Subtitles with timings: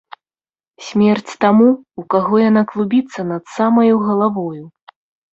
[0.85, 1.67] Смерць таму,
[2.01, 4.63] у каго яна клубіцца над самаю галавою.